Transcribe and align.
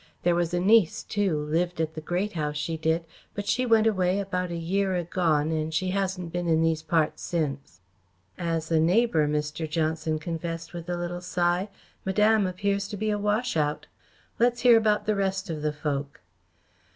There 0.23 0.33
was 0.33 0.51
a 0.51 0.59
niece 0.59 1.03
too 1.03 1.37
lived 1.43 1.79
at 1.79 1.93
the 1.93 2.01
Great 2.01 2.33
House, 2.33 2.57
she 2.57 2.75
did 2.75 3.05
but 3.35 3.45
she 3.47 3.67
went 3.67 3.85
away 3.85 4.19
about 4.19 4.49
a 4.49 4.55
year 4.57 4.95
agone 4.95 5.51
and 5.51 5.71
she 5.71 5.89
hasn't 5.91 6.31
been 6.33 6.47
in 6.47 6.63
these 6.63 6.81
parts 6.81 7.21
since." 7.21 7.81
"As 8.35 8.71
a 8.71 8.79
neighbour," 8.79 9.27
Mr. 9.27 9.69
Johnson 9.69 10.17
confessed, 10.17 10.73
with 10.73 10.89
a 10.89 10.97
little 10.97 11.21
sigh, 11.21 11.69
"Madame 12.03 12.47
appears 12.47 12.87
to 12.87 12.97
be 12.97 13.11
a 13.11 13.19
wash 13.19 13.55
out. 13.55 13.85
Let's 14.39 14.61
hear 14.61 14.75
about 14.75 15.05
the 15.05 15.13
rest 15.15 15.51
of 15.51 15.61
the 15.61 15.71
folk." 15.71 16.21